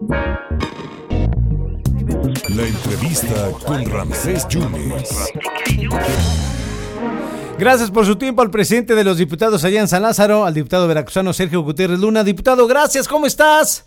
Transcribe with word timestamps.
La 0.00 0.16
entrevista 2.66 3.50
con 3.66 3.84
Ramsés 3.84 4.48
Yunes. 4.48 5.30
Gracias 7.58 7.90
por 7.90 8.06
su 8.06 8.16
tiempo 8.16 8.40
al 8.40 8.50
presidente 8.50 8.94
de 8.94 9.04
los 9.04 9.18
diputados 9.18 9.62
allá 9.62 9.78
en 9.78 9.88
San 9.88 10.00
Lázaro, 10.00 10.46
al 10.46 10.54
diputado 10.54 10.88
veracruzano 10.88 11.34
Sergio 11.34 11.60
Gutiérrez 11.60 11.98
Luna. 11.98 12.24
Diputado, 12.24 12.66
gracias, 12.66 13.06
¿cómo 13.06 13.26
estás? 13.26 13.86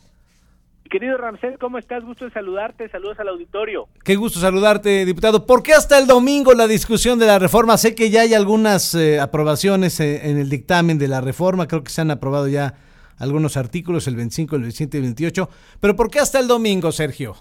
Querido 0.87 1.17
Ramsés, 1.17 1.57
¿cómo 1.59 1.79
estás? 1.79 2.03
Gusto 2.03 2.25
de 2.25 2.31
saludarte, 2.31 2.87
saludos 2.89 3.19
al 3.19 3.29
auditorio. 3.29 3.87
Qué 4.03 4.15
gusto 4.15 4.39
saludarte, 4.39 5.05
diputado. 5.05 5.47
¿Por 5.47 5.63
qué 5.63 5.73
hasta 5.73 5.97
el 5.97 6.05
domingo 6.05 6.53
la 6.53 6.67
discusión 6.67 7.17
de 7.17 7.25
la 7.25 7.39
reforma? 7.39 7.75
Sé 7.79 7.95
que 7.95 8.11
ya 8.11 8.21
hay 8.21 8.35
algunas 8.35 8.93
eh, 8.93 9.19
aprobaciones 9.19 9.99
eh, 9.99 10.29
en 10.29 10.37
el 10.37 10.49
dictamen 10.49 10.99
de 10.99 11.07
la 11.07 11.21
reforma, 11.21 11.67
creo 11.67 11.83
que 11.83 11.89
se 11.89 12.01
han 12.01 12.11
aprobado 12.11 12.47
ya 12.47 12.75
algunos 13.19 13.57
artículos, 13.57 14.07
el 14.07 14.15
25, 14.15 14.55
el 14.55 14.61
27 14.63 14.97
y 14.97 14.99
el 14.99 15.03
28, 15.03 15.49
pero 15.79 15.95
¿por 15.95 16.09
qué 16.09 16.19
hasta 16.19 16.39
el 16.39 16.47
domingo, 16.47 16.91
Sergio? 16.91 17.35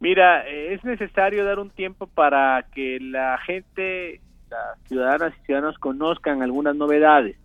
Mira, 0.00 0.46
eh, 0.46 0.74
es 0.74 0.84
necesario 0.84 1.44
dar 1.44 1.58
un 1.58 1.70
tiempo 1.70 2.06
para 2.06 2.66
que 2.74 2.98
la 3.00 3.38
gente, 3.38 4.20
las 4.50 4.78
ciudadanas 4.86 5.32
y 5.40 5.46
ciudadanos 5.46 5.78
conozcan 5.78 6.42
algunas 6.42 6.76
novedades. 6.76 7.36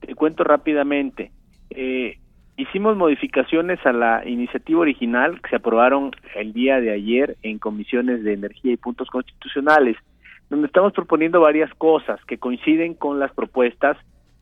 Te 0.00 0.14
cuento 0.14 0.42
rápidamente. 0.42 1.30
Eh, 1.70 2.18
hicimos 2.56 2.96
modificaciones 2.96 3.78
a 3.86 3.92
la 3.92 4.26
iniciativa 4.26 4.80
original 4.80 5.40
que 5.40 5.50
se 5.50 5.56
aprobaron 5.56 6.10
el 6.34 6.52
día 6.52 6.80
de 6.80 6.90
ayer 6.90 7.36
en 7.42 7.58
comisiones 7.58 8.24
de 8.24 8.32
energía 8.32 8.72
y 8.72 8.76
puntos 8.76 9.08
constitucionales, 9.08 9.96
donde 10.48 10.66
estamos 10.66 10.92
proponiendo 10.92 11.40
varias 11.40 11.72
cosas 11.74 12.18
que 12.24 12.38
coinciden 12.38 12.94
con 12.94 13.20
las 13.20 13.32
propuestas 13.32 13.96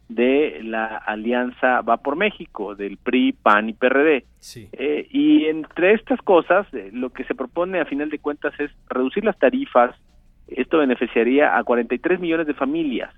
de 0.09 0.61
la 0.62 0.97
alianza 0.97 1.83
Va 1.83 1.98
por 1.98 2.16
México, 2.16 2.75
del 2.75 2.97
PRI, 2.97 3.33
PAN 3.33 3.69
y 3.69 3.73
PRD. 3.75 4.25
Eh, 4.55 5.07
y 5.11 5.45
entre 5.47 5.93
estas 5.93 6.21
cosas, 6.23 6.66
eh, 6.73 6.91
lo 6.93 7.11
que 7.11 7.25
se 7.25 7.35
propone 7.35 7.80
a 7.80 7.85
final 7.85 8.09
de 8.09 8.19
cuentas 8.19 8.59
es 8.59 8.71
reducir 8.89 9.24
las 9.24 9.38
tarifas. 9.38 9.95
Esto 10.49 10.79
beneficiaría 10.79 11.57
a 11.59 11.63
43 11.63 12.21
millones 12.21 12.47
de 12.47 12.55
familias 12.55 13.13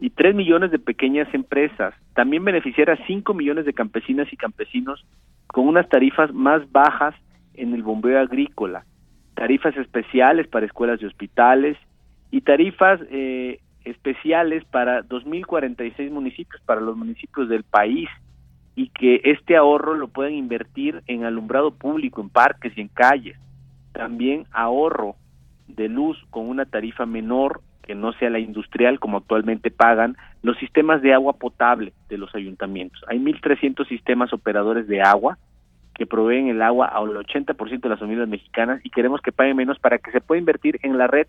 y 0.00 0.10
3 0.10 0.34
millones 0.34 0.72
de 0.72 0.80
pequeñas 0.80 1.32
empresas. 1.32 1.94
También 2.14 2.44
beneficiará 2.44 2.94
a 2.94 3.06
5 3.06 3.32
millones 3.32 3.64
de 3.64 3.72
campesinas 3.72 4.32
y 4.32 4.36
campesinos 4.36 5.06
con 5.46 5.68
unas 5.68 5.88
tarifas 5.88 6.32
más 6.34 6.70
bajas 6.72 7.14
en 7.54 7.74
el 7.74 7.84
bombeo 7.84 8.18
agrícola, 8.18 8.84
tarifas 9.34 9.76
especiales 9.76 10.48
para 10.48 10.66
escuelas 10.66 11.00
y 11.00 11.06
hospitales 11.06 11.76
y 12.32 12.40
tarifas 12.40 13.00
eh, 13.10 13.60
especiales 13.84 14.64
para 14.64 15.02
2.046 15.04 16.10
municipios, 16.10 16.60
para 16.62 16.80
los 16.80 16.96
municipios 16.96 17.48
del 17.48 17.64
país, 17.64 18.08
y 18.76 18.88
que 18.88 19.20
este 19.24 19.56
ahorro 19.56 19.94
lo 19.94 20.08
puedan 20.08 20.34
invertir 20.34 21.02
en 21.06 21.24
alumbrado 21.24 21.72
público, 21.72 22.20
en 22.20 22.28
parques 22.28 22.76
y 22.76 22.80
en 22.80 22.88
calles. 22.88 23.38
También 23.92 24.46
ahorro 24.50 25.16
de 25.68 25.88
luz 25.88 26.18
con 26.30 26.48
una 26.48 26.64
tarifa 26.64 27.06
menor 27.06 27.60
que 27.82 27.94
no 27.94 28.12
sea 28.14 28.30
la 28.30 28.38
industrial 28.38 28.98
como 28.98 29.18
actualmente 29.18 29.70
pagan 29.70 30.16
los 30.42 30.56
sistemas 30.58 31.02
de 31.02 31.12
agua 31.12 31.34
potable 31.34 31.92
de 32.08 32.18
los 32.18 32.34
ayuntamientos. 32.34 33.04
Hay 33.08 33.18
1.300 33.18 33.86
sistemas 33.88 34.32
operadores 34.32 34.88
de 34.88 35.02
agua 35.02 35.38
que 35.94 36.06
proveen 36.06 36.48
el 36.48 36.60
agua 36.62 36.86
al 36.86 37.10
80% 37.10 37.80
de 37.80 37.88
las 37.88 38.00
familias 38.00 38.28
mexicanas 38.28 38.80
y 38.84 38.90
queremos 38.90 39.20
que 39.20 39.32
paguen 39.32 39.56
menos 39.56 39.78
para 39.78 39.98
que 39.98 40.10
se 40.10 40.20
pueda 40.20 40.40
invertir 40.40 40.80
en 40.82 40.98
la 40.98 41.06
red 41.06 41.26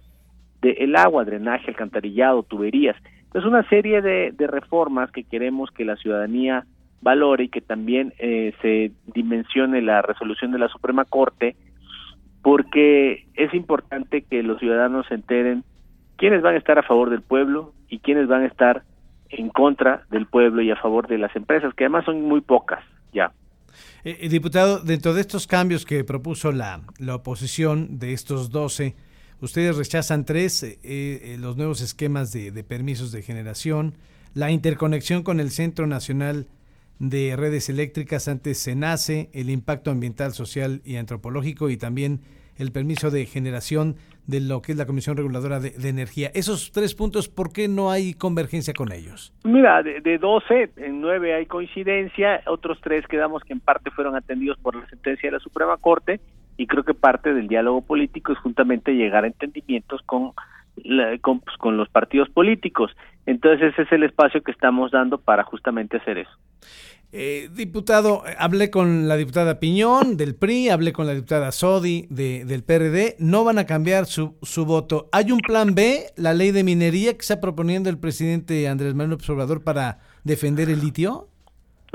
el 0.71 0.95
agua, 0.95 1.25
drenaje, 1.25 1.69
alcantarillado, 1.69 2.43
tuberías. 2.43 2.95
Es 3.33 3.43
una 3.43 3.67
serie 3.67 4.01
de, 4.01 4.33
reformas 4.47 5.11
que 5.11 5.23
queremos 5.23 5.69
que 5.71 5.85
la 5.85 5.97
ciudadanía 5.97 6.65
valore 7.01 7.45
y 7.45 7.49
que 7.49 7.61
también 7.61 8.13
eh, 8.17 8.53
se 8.61 8.91
dimensione 9.13 9.81
la 9.81 10.01
resolución 10.01 10.51
de 10.51 10.59
la 10.59 10.69
Suprema 10.69 11.05
Corte, 11.05 11.55
porque 12.41 13.27
es 13.33 13.53
importante 13.53 14.21
que 14.21 14.43
los 14.43 14.59
ciudadanos 14.59 15.05
se 15.07 15.15
enteren 15.15 15.63
quiénes 16.15 16.41
van 16.41 16.55
a 16.55 16.57
estar 16.57 16.79
a 16.79 16.83
favor 16.83 17.09
del 17.09 17.21
pueblo 17.21 17.73
y 17.89 17.99
quiénes 17.99 18.27
van 18.27 18.43
a 18.43 18.47
estar 18.47 18.83
en 19.29 19.49
contra 19.49 20.03
del 20.09 20.27
pueblo 20.27 20.61
y 20.61 20.71
a 20.71 20.75
favor 20.75 21.07
de 21.07 21.17
las 21.17 21.35
empresas, 21.35 21.73
que 21.73 21.85
además 21.85 22.05
son 22.05 22.21
muy 22.21 22.41
pocas 22.41 22.83
ya. 23.13 23.31
Eh, 24.03 24.17
eh 24.21 24.29
diputado, 24.29 24.79
dentro 24.79 25.13
de 25.13 25.21
estos 25.21 25.47
cambios 25.47 25.85
que 25.85 26.03
propuso 26.03 26.51
la, 26.51 26.81
oposición 27.13 27.99
de 27.99 28.13
estos 28.13 28.49
12, 28.49 28.95
Ustedes 29.45 29.77
rechazan 29.77 30.25
tres, 30.25 30.63
eh, 30.63 30.79
eh, 30.83 31.37
los 31.39 31.55
nuevos 31.55 31.79
esquemas 31.79 32.33
de, 32.33 32.63
permisos 32.63 33.11
de 33.11 33.21
generación, 33.21 33.93
la 34.33 34.49
interconexión 34.49 35.21
con 35.21 35.39
el 35.39 35.51
Centro 35.51 35.85
Nacional 35.85 36.47
de 36.97 37.35
Redes 37.37 37.69
Eléctricas, 37.69 38.27
antes 38.27 38.57
SENACE, 38.57 39.29
el 39.33 39.51
impacto 39.51 39.91
ambiental, 39.91 40.31
social 40.31 40.81
y 40.83 40.95
antropológico 40.95 41.69
y 41.69 41.77
también 41.77 42.21
el 42.57 42.71
permiso 42.71 43.11
de 43.11 43.27
generación 43.27 43.97
de 44.25 44.39
lo 44.39 44.63
que 44.63 44.71
es 44.71 44.79
la 44.79 44.87
Comisión 44.87 45.15
Reguladora 45.15 45.59
de, 45.59 45.89
Energía. 45.89 46.31
Esos 46.33 46.71
tres 46.71 46.95
puntos, 46.95 47.29
¿por 47.29 47.53
qué 47.53 47.67
no 47.67 47.91
hay 47.91 48.15
convergencia 48.15 48.73
con 48.73 48.91
ellos? 48.91 49.31
Mira, 49.43 49.83
de, 49.83 50.01
de 50.01 50.17
12, 50.17 50.71
en 50.77 51.01
9 51.01 51.35
hay 51.35 51.45
coincidencia, 51.45 52.41
otros 52.47 52.79
tres 52.81 53.05
quedamos 53.07 53.43
que 53.43 53.53
en 53.53 53.59
parte 53.59 53.91
fueron 53.91 54.15
atendidos 54.15 54.57
por 54.57 54.75
la 54.75 54.89
sentencia 54.89 55.27
de 55.29 55.33
la 55.33 55.39
Suprema 55.39 55.77
Corte 55.77 56.19
y 56.57 56.67
creo 56.67 56.83
que 56.83 56.93
parte 56.93 57.33
del 57.33 57.47
diálogo 57.47 57.81
político 57.81 58.31
es 58.31 58.39
justamente 58.39 58.93
llegar 58.93 59.23
a 59.23 59.27
entendimientos 59.27 60.01
con, 60.05 60.31
pues, 60.75 61.57
con, 61.57 61.77
los 61.77 61.89
partidos 61.89 62.29
políticos. 62.29 62.91
Entonces 63.25 63.73
ese 63.73 63.83
es 63.83 63.91
el 63.91 64.03
espacio 64.03 64.41
que 64.41 64.51
estamos 64.51 64.91
dando 64.91 65.17
para 65.17 65.43
justamente 65.43 65.97
hacer 65.97 66.19
eso. 66.19 66.31
Eh, 67.11 67.49
diputado, 67.53 68.23
hablé 68.37 68.69
con 68.69 69.07
la 69.07 69.15
diputada 69.15 69.59
Piñón 69.59 70.17
del 70.17 70.35
PRI, 70.35 70.69
hablé 70.69 70.91
con 70.91 71.07
la 71.07 71.13
diputada 71.13 71.51
Sodi 71.51 72.07
de, 72.09 72.43
del 72.43 72.63
PRD, 72.63 73.15
no 73.19 73.43
van 73.45 73.57
a 73.57 73.65
cambiar 73.65 74.05
su, 74.05 74.35
su 74.41 74.65
voto. 74.65 75.07
¿Hay 75.13 75.31
un 75.31 75.39
plan 75.39 75.75
B, 75.75 76.07
la 76.17 76.33
ley 76.33 76.51
de 76.51 76.63
minería 76.63 77.13
que 77.13 77.21
está 77.21 77.39
proponiendo 77.39 77.89
el 77.89 77.97
presidente 77.97 78.67
Andrés 78.67 78.95
Manuel 78.95 79.13
Observador 79.13 79.63
para 79.63 79.99
defender 80.23 80.69
el 80.69 80.81
litio? 80.81 81.29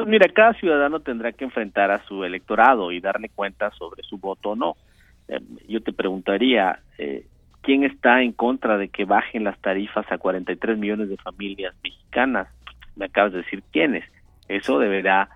Pues 0.01 0.09
mira, 0.09 0.29
cada 0.31 0.55
ciudadano 0.55 1.01
tendrá 1.01 1.31
que 1.33 1.45
enfrentar 1.45 1.91
a 1.91 2.03
su 2.07 2.25
electorado 2.25 2.91
y 2.91 3.01
darle 3.01 3.29
cuenta 3.29 3.71
sobre 3.73 4.03
su 4.03 4.17
voto 4.17 4.53
o 4.53 4.57
no. 4.57 4.77
Eh, 5.29 5.39
yo 5.69 5.83
te 5.83 5.93
preguntaría, 5.93 6.79
eh, 6.97 7.27
¿quién 7.61 7.85
está 7.85 8.23
en 8.23 8.33
contra 8.33 8.79
de 8.79 8.89
que 8.89 9.05
bajen 9.05 9.45
las 9.45 9.61
tarifas 9.61 10.11
a 10.11 10.17
43 10.17 10.79
millones 10.79 11.11
de 11.11 11.19
familias 11.19 11.75
mexicanas? 11.85 12.49
Me 12.97 13.05
acabas 13.05 13.33
de 13.33 13.43
decir 13.43 13.63
quiénes. 13.73 14.03
Eso 14.49 14.79
deberá 14.79 15.29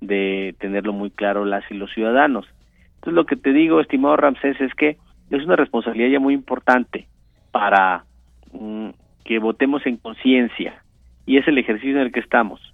de 0.00 0.54
tenerlo 0.60 0.92
muy 0.92 1.10
claro 1.10 1.44
las 1.44 1.68
y 1.68 1.74
los 1.74 1.92
ciudadanos. 1.92 2.46
Entonces 2.94 3.14
lo 3.14 3.26
que 3.26 3.34
te 3.34 3.52
digo, 3.52 3.80
estimado 3.80 4.16
Ramsés, 4.16 4.60
es 4.60 4.72
que 4.74 4.96
es 5.30 5.44
una 5.44 5.56
responsabilidad 5.56 6.10
ya 6.10 6.20
muy 6.20 6.34
importante 6.34 7.08
para 7.50 8.04
mm, 8.52 8.90
que 9.24 9.40
votemos 9.40 9.84
en 9.86 9.96
conciencia 9.96 10.84
y 11.26 11.38
es 11.38 11.48
el 11.48 11.58
ejercicio 11.58 11.96
en 11.96 12.06
el 12.06 12.12
que 12.12 12.20
estamos 12.20 12.73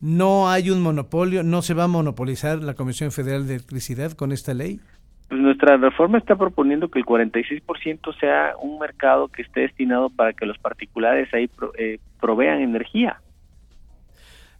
no 0.00 0.48
hay 0.48 0.70
un 0.70 0.80
monopolio, 0.80 1.42
no 1.42 1.62
se 1.62 1.74
va 1.74 1.84
a 1.84 1.88
monopolizar 1.88 2.62
la 2.62 2.74
Comisión 2.74 3.10
Federal 3.10 3.46
de 3.46 3.54
Electricidad 3.54 4.12
con 4.12 4.32
esta 4.32 4.54
ley. 4.54 4.80
Pues 5.28 5.40
nuestra 5.40 5.76
reforma 5.76 6.18
está 6.18 6.36
proponiendo 6.36 6.88
que 6.88 6.98
el 6.98 7.04
46% 7.04 8.18
sea 8.18 8.54
un 8.62 8.78
mercado 8.78 9.28
que 9.28 9.42
esté 9.42 9.60
destinado 9.60 10.08
para 10.08 10.32
que 10.32 10.46
los 10.46 10.56
particulares 10.58 11.28
ahí 11.34 11.50
eh, 11.76 11.98
provean 12.20 12.60
energía. 12.60 13.20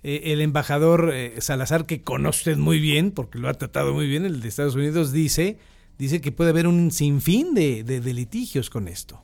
Eh, 0.03 0.33
el 0.33 0.41
embajador 0.41 1.11
eh, 1.13 1.41
Salazar, 1.41 1.87
que 1.87 2.03
conoce 2.03 2.51
usted 2.51 2.57
muy 2.59 2.81
bien, 2.81 3.13
porque 3.13 3.39
lo 3.39 3.49
ha 3.49 3.55
tratado 3.55 3.95
muy 3.95 4.07
bien, 4.07 4.27
el 4.27 4.41
de 4.41 4.49
Estados 4.49 4.77
Unidos, 4.77 5.13
dice, 5.13 5.59
dice 5.99 6.21
que 6.21 6.33
puede 6.33 6.51
haber 6.51 6.67
un 6.67 6.91
sinfín 6.91 7.55
de, 7.55 7.83
de 7.83 8.13
litigios 8.13 8.69
con 8.69 8.89
esto. 8.89 9.23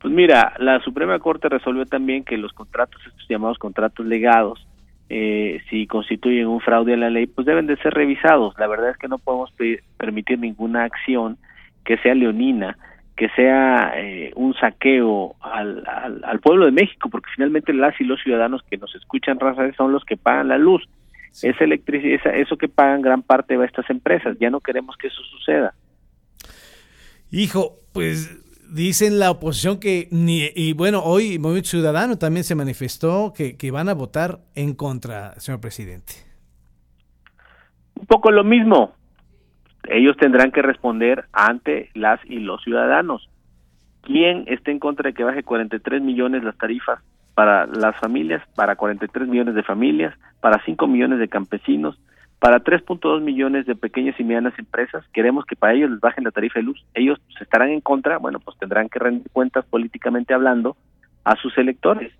Pues 0.00 0.12
mira, 0.12 0.54
la 0.58 0.80
Suprema 0.80 1.18
Corte 1.18 1.48
resolvió 1.48 1.86
también 1.86 2.24
que 2.24 2.36
los 2.36 2.52
contratos, 2.52 3.00
estos 3.06 3.26
llamados 3.28 3.58
contratos 3.58 4.04
legados, 4.04 4.66
eh, 5.08 5.60
si 5.70 5.86
constituyen 5.86 6.48
un 6.48 6.60
fraude 6.60 6.94
a 6.94 6.96
la 6.96 7.10
ley, 7.10 7.26
pues 7.26 7.46
deben 7.46 7.66
de 7.66 7.76
ser 7.76 7.94
revisados. 7.94 8.54
La 8.58 8.66
verdad 8.66 8.90
es 8.90 8.96
que 8.96 9.08
no 9.08 9.18
podemos 9.18 9.52
permitir 9.96 10.38
ninguna 10.38 10.84
acción 10.84 11.38
que 11.84 11.96
sea 11.98 12.14
leonina, 12.14 12.76
que 13.16 13.28
sea 13.30 13.92
eh, 13.96 14.32
un 14.34 14.54
saqueo 14.54 15.36
al, 15.40 15.84
al, 16.24 16.40
pueblo 16.40 16.66
de 16.66 16.72
México, 16.72 17.08
porque 17.08 17.30
finalmente 17.34 17.72
las 17.72 17.98
y 18.00 18.04
los 18.04 18.20
ciudadanos 18.22 18.62
que 18.68 18.76
nos 18.76 18.94
escuchan 18.94 19.38
razas 19.38 19.74
son 19.76 19.92
los 19.92 20.04
que 20.04 20.16
pagan 20.16 20.48
la 20.48 20.58
luz. 20.58 20.82
Esa 21.42 21.64
electricidad, 21.64 22.34
eso 22.34 22.56
que 22.56 22.68
pagan 22.68 23.02
gran 23.02 23.22
parte 23.22 23.56
va 23.56 23.64
a 23.64 23.66
estas 23.66 23.88
empresas. 23.90 24.36
Ya 24.40 24.50
no 24.50 24.60
queremos 24.60 24.96
que 24.96 25.08
eso 25.08 25.22
suceda. 25.22 25.74
Hijo, 27.30 27.76
pues 27.92 28.45
Dicen 28.70 29.18
la 29.18 29.30
oposición 29.30 29.78
que, 29.78 30.08
ni, 30.10 30.42
y 30.54 30.72
bueno, 30.72 31.02
hoy 31.02 31.38
Movimiento 31.38 31.70
Ciudadano 31.70 32.18
también 32.18 32.44
se 32.44 32.54
manifestó 32.54 33.32
que, 33.34 33.56
que 33.56 33.70
van 33.70 33.88
a 33.88 33.94
votar 33.94 34.40
en 34.54 34.74
contra, 34.74 35.38
señor 35.38 35.60
presidente. 35.60 36.14
Un 37.98 38.06
poco 38.06 38.30
lo 38.30 38.44
mismo. 38.44 38.94
Ellos 39.88 40.16
tendrán 40.16 40.50
que 40.50 40.62
responder 40.62 41.26
ante 41.32 41.90
las 41.94 42.20
y 42.24 42.40
los 42.40 42.62
ciudadanos. 42.62 43.28
¿Quién 44.02 44.44
está 44.46 44.70
en 44.70 44.78
contra 44.78 45.10
de 45.10 45.14
que 45.14 45.24
baje 45.24 45.42
43 45.42 46.02
millones 46.02 46.44
las 46.44 46.56
tarifas 46.56 47.00
para 47.34 47.66
las 47.66 47.96
familias, 47.98 48.42
para 48.54 48.76
43 48.76 49.28
millones 49.28 49.54
de 49.54 49.62
familias, 49.62 50.14
para 50.40 50.62
5 50.64 50.86
millones 50.86 51.18
de 51.18 51.28
campesinos, 51.28 51.98
para 52.38 52.62
3.2 52.62 53.22
millones 53.22 53.66
de 53.66 53.74
pequeñas 53.74 54.18
y 54.18 54.24
medianas 54.24 54.58
empresas. 54.58 55.04
Queremos 55.12 55.44
que 55.46 55.56
para 55.56 55.74
ellos 55.74 55.90
les 55.90 56.00
bajen 56.00 56.24
la 56.24 56.30
tarifa 56.30 56.58
de 56.58 56.64
luz. 56.64 56.84
Ellos 56.94 57.18
pues, 57.26 57.40
estarán 57.40 57.70
en 57.70 57.80
contra, 57.80 58.18
bueno, 58.18 58.40
pues 58.40 58.58
tendrán 58.58 58.88
que 58.88 58.98
rendir 58.98 59.30
cuentas 59.32 59.64
políticamente 59.66 60.34
hablando 60.34 60.76
a 61.24 61.36
sus 61.36 61.56
electores. 61.58 62.12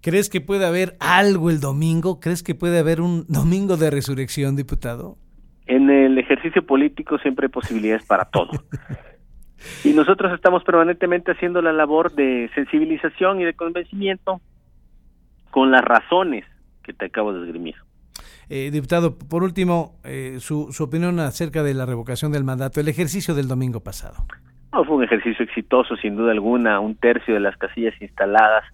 ¿Crees 0.00 0.28
que 0.28 0.40
puede 0.40 0.66
haber 0.66 0.96
algo 1.00 1.48
el 1.48 1.60
domingo? 1.60 2.20
¿Crees 2.20 2.42
que 2.42 2.54
puede 2.54 2.78
haber 2.78 3.00
un 3.00 3.24
domingo 3.28 3.76
de 3.76 3.90
resurrección, 3.90 4.56
diputado? 4.56 5.16
En 5.66 5.88
el 5.90 6.18
ejercicio 6.18 6.66
político 6.66 7.18
siempre 7.18 7.46
hay 7.46 7.50
posibilidades 7.50 8.04
para 8.04 8.24
todo. 8.24 8.50
y 9.84 9.92
nosotros 9.92 10.32
estamos 10.32 10.64
permanentemente 10.64 11.32
haciendo 11.32 11.62
la 11.62 11.72
labor 11.72 12.12
de 12.12 12.50
sensibilización 12.54 13.40
y 13.40 13.44
de 13.44 13.54
convencimiento 13.54 14.40
con 15.50 15.70
las 15.70 15.84
razones 15.84 16.44
que 16.82 16.92
te 16.92 17.06
acabo 17.06 17.32
de 17.32 17.46
esgrimir. 17.46 17.76
Eh, 18.54 18.70
diputado, 18.70 19.16
por 19.16 19.44
último, 19.44 19.98
eh, 20.04 20.36
su, 20.38 20.72
su, 20.72 20.84
opinión 20.84 21.18
acerca 21.20 21.62
de 21.62 21.72
la 21.72 21.86
revocación 21.86 22.32
del 22.32 22.44
mandato, 22.44 22.80
el 22.80 22.88
ejercicio 22.88 23.34
del 23.34 23.48
domingo 23.48 23.80
pasado. 23.80 24.26
No, 24.74 24.84
fue 24.84 24.96
un 24.96 25.04
ejercicio 25.04 25.42
exitoso, 25.42 25.96
sin 25.96 26.16
duda 26.16 26.32
alguna, 26.32 26.78
un 26.78 26.94
tercio 26.94 27.32
de 27.32 27.40
las 27.40 27.56
casillas 27.56 27.94
instaladas 28.02 28.64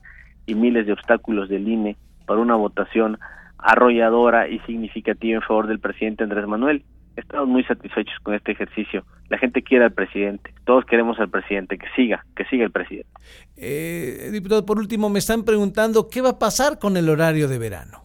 y 0.47 0.57
miles 0.57 0.85
de 0.87 0.95
obstáculos 0.95 1.49
del 1.49 1.69
INE 1.69 1.97
para 2.27 2.41
una 2.41 2.57
votación 2.57 3.21
arrolladora 3.57 4.49
y 4.49 4.59
significativa 4.67 5.37
en 5.37 5.43
favor 5.43 5.69
del 5.69 5.79
presidente 5.79 6.25
Andrés 6.25 6.49
Manuel. 6.49 6.83
Estamos 7.15 7.47
muy 7.47 7.63
satisfechos 7.63 8.19
con 8.25 8.35
este 8.35 8.51
ejercicio. 8.51 9.05
La 9.29 9.39
gente 9.39 9.63
quiere 9.63 9.85
al 9.85 9.93
presidente, 9.93 10.53
todos 10.65 10.87
queremos 10.87 11.21
al 11.21 11.31
presidente, 11.31 11.79
que 11.79 11.87
siga, 11.95 12.25
que 12.35 12.45
siga 12.47 12.65
el 12.65 12.73
presidente. 12.73 13.11
Eh, 13.57 14.31
diputado, 14.33 14.67
por 14.67 14.79
último, 14.79 15.09
me 15.09 15.21
están 15.21 15.45
preguntando 15.45 16.09
qué 16.09 16.21
va 16.21 16.31
a 16.31 16.39
pasar 16.41 16.81
con 16.81 16.97
el 16.97 17.09
horario 17.09 17.47
de 17.47 17.59
verano. 17.59 17.98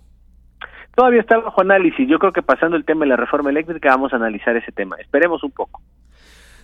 Todavía 0.95 1.21
está 1.21 1.37
bajo 1.37 1.61
análisis. 1.61 2.07
Yo 2.07 2.19
creo 2.19 2.31
que 2.31 2.43
pasando 2.43 2.77
el 2.77 2.85
tema 2.85 3.01
de 3.01 3.09
la 3.09 3.15
reforma 3.15 3.49
eléctrica 3.49 3.89
vamos 3.89 4.13
a 4.13 4.17
analizar 4.17 4.55
ese 4.55 4.71
tema. 4.71 4.95
Esperemos 4.97 5.43
un 5.43 5.51
poco. 5.51 5.81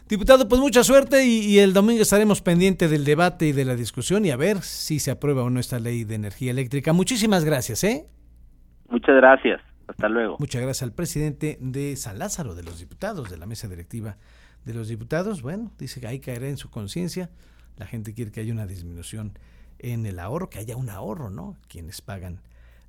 Diputado, 0.08 0.48
pues 0.48 0.60
mucha 0.60 0.84
suerte 0.84 1.24
y, 1.26 1.42
y, 1.46 1.60
el 1.60 1.74
domingo 1.74 2.02
estaremos 2.02 2.42
pendientes 2.42 2.90
del 2.90 3.06
debate 3.06 3.46
y 3.46 3.52
de 3.52 3.64
la 3.64 3.76
discusión 3.76 4.26
y 4.26 4.32
a 4.32 4.38
ver 4.38 4.58
si 4.58 5.00
se 5.00 5.12
aprueba 5.12 5.44
o 5.44 5.52
no 5.52 5.60
esta 5.60 5.80
ley 5.80 6.04
de 6.04 6.16
energía 6.16 6.50
eléctrica. 6.50 6.94
Muchísimas 6.94 7.46
gracias, 7.46 7.84
¿eh? 7.84 8.08
Muchas 8.90 9.16
gracias. 9.16 9.62
Hasta 9.88 10.08
luego. 10.08 10.38
Muchas 10.40 10.62
gracias 10.62 10.84
al 10.84 10.94
presidente 10.94 11.58
de 11.60 11.96
San 11.96 12.20
Lázaro, 12.20 12.54
de 12.54 12.64
los 12.64 12.80
diputados, 12.80 13.30
de 13.30 13.38
la 13.38 13.46
mesa 13.46 13.68
directiva 13.68 14.18
de 14.66 14.74
los 14.74 14.88
diputados. 14.88 15.42
Bueno, 15.42 15.72
dice 15.80 16.00
que 16.00 16.08
ahí 16.08 16.20
caerá 16.20 16.48
en 16.48 16.58
su 16.58 16.70
conciencia. 16.70 17.30
La 17.78 17.86
gente 17.86 18.14
quiere 18.14 18.32
que 18.32 18.42
haya 18.42 18.54
una 18.54 18.68
disminución 18.68 19.34
en 19.80 20.06
el 20.06 20.20
ahorro, 20.20 20.50
que 20.50 20.60
haya 20.60 20.76
un 20.76 20.90
ahorro, 20.90 21.30
¿no? 21.30 21.56
Quienes 21.68 22.02
pagan 22.02 22.42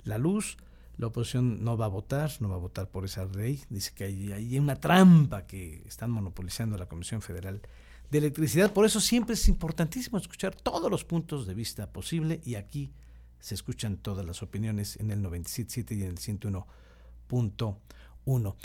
la 0.04 0.18
luz. 0.18 0.58
La 1.00 1.06
oposición 1.06 1.64
no 1.64 1.78
va 1.78 1.86
a 1.86 1.88
votar, 1.88 2.30
no 2.40 2.50
va 2.50 2.56
a 2.56 2.58
votar 2.58 2.90
por 2.90 3.06
esa 3.06 3.24
ley. 3.24 3.64
Dice 3.70 3.92
que 3.94 4.04
hay, 4.04 4.58
una 4.58 4.76
trampa 4.76 5.46
que 5.46 5.82
están 5.86 6.10
monopolizando 6.10 6.76
la 6.76 6.90
Comisión 6.90 7.22
Federal 7.22 7.62
de 8.10 8.18
Electricidad. 8.18 8.70
Por 8.70 8.84
eso 8.84 9.00
siempre 9.00 9.32
es 9.32 9.48
importantísimo 9.48 10.18
escuchar 10.18 10.54
todos 10.54 10.90
los 10.90 11.06
puntos 11.06 11.46
de 11.46 11.54
vista 11.54 11.90
posible 11.90 12.42
y 12.44 12.56
aquí 12.56 12.92
se 13.38 13.54
escuchan 13.54 13.96
todas 13.96 14.26
las 14.26 14.42
opiniones 14.42 15.00
en 15.00 15.10
el 15.10 15.22
97.7 15.22 15.96
y 15.96 16.02
en 16.02 16.10
el 16.10 16.18
101.1. 16.18 18.56